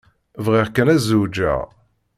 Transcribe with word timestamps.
Bɣiɣ 0.45 0.67
kan 0.75 0.91
ad 0.93 0.99
zewǧeɣ. 1.09 1.61